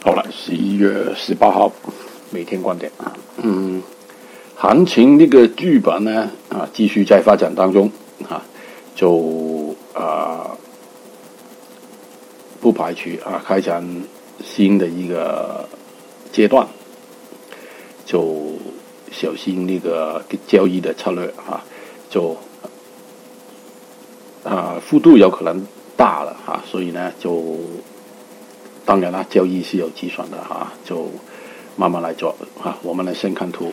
[0.00, 1.72] 好了，十一月十八号，
[2.30, 3.82] 每天观点啊，嗯，
[4.54, 4.86] 行。
[4.86, 7.90] 情那个剧本呢啊，继续在发展当中
[8.28, 8.40] 啊，
[8.94, 10.56] 就啊
[12.60, 13.84] 不排除啊开展
[14.42, 15.68] 新的一个
[16.30, 16.64] 阶段，
[18.06, 18.52] 就
[19.10, 21.64] 小心那个交易的策略啊，
[22.08, 22.36] 就
[24.44, 27.56] 啊幅度有可能大了哈，所以呢就。
[28.88, 31.10] 当然了，交易是有计算的哈，就
[31.76, 32.78] 慢慢来做啊。
[32.82, 33.70] 我们来先看图。